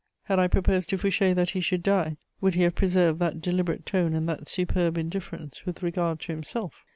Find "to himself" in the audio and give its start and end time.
6.21-6.87